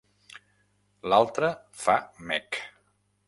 L'altre 1.11 1.51
fa 1.83 1.99
mec. 2.31 2.61